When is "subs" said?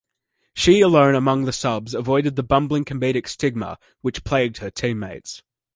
1.53-1.93